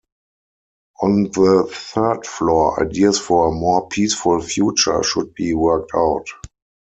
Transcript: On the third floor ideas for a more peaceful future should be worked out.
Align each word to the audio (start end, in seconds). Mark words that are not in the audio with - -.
On 1.03 1.25
the 1.25 1.67
third 1.71 2.25
floor 2.25 2.81
ideas 2.83 3.19
for 3.19 3.49
a 3.49 3.51
more 3.51 3.87
peaceful 3.87 4.41
future 4.41 5.03
should 5.03 5.35
be 5.35 5.53
worked 5.53 5.91
out. 5.93 6.25